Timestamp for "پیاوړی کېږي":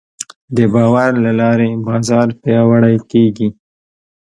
2.41-3.49